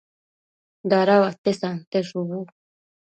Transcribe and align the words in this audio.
dada 0.89 1.15
uate 1.21 1.51
sante 1.59 1.99
shubu 2.07 2.39